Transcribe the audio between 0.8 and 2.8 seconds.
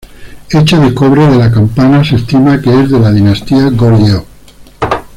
cobre de la campana se estima que